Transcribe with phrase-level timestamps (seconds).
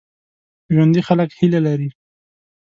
[0.73, 1.89] ژوندي خلک هیله لري